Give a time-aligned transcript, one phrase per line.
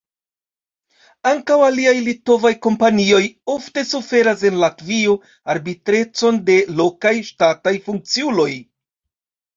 [1.31, 3.21] Ankaŭ aliaj litovaj kompanioj
[3.57, 5.13] ofte suferas en Latvio
[5.55, 8.51] arbitrecon de lokaj ŝtataj funkciuloj.